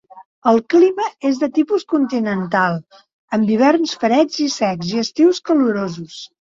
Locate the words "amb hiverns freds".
3.39-4.43